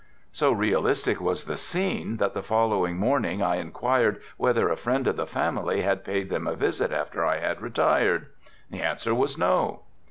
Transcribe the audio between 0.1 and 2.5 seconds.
So realistic was the scene that the